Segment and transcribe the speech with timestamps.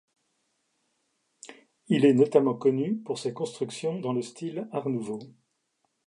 [1.89, 5.19] Il est notamment connu pour ses constructions dans le style Art nouveau.